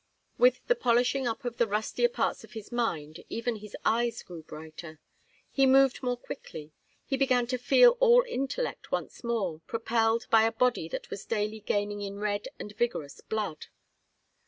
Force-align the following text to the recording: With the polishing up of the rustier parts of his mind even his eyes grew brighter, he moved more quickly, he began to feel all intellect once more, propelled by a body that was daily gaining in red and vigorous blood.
With 0.39 0.65
the 0.65 0.73
polishing 0.73 1.27
up 1.27 1.45
of 1.45 1.57
the 1.57 1.67
rustier 1.67 2.09
parts 2.09 2.43
of 2.43 2.53
his 2.53 2.71
mind 2.71 3.23
even 3.29 3.57
his 3.57 3.77
eyes 3.85 4.23
grew 4.23 4.41
brighter, 4.41 4.99
he 5.51 5.67
moved 5.67 6.01
more 6.01 6.17
quickly, 6.17 6.73
he 7.05 7.15
began 7.15 7.45
to 7.45 7.59
feel 7.59 7.97
all 7.99 8.23
intellect 8.27 8.91
once 8.91 9.23
more, 9.23 9.59
propelled 9.67 10.25
by 10.31 10.41
a 10.41 10.51
body 10.51 10.87
that 10.87 11.11
was 11.11 11.23
daily 11.27 11.59
gaining 11.59 12.01
in 12.01 12.17
red 12.17 12.47
and 12.57 12.75
vigorous 12.75 13.21
blood. 13.21 13.67